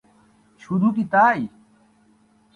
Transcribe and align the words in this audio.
শুধু 0.61 0.87
কী 0.91 1.03
তাই? 1.13 1.39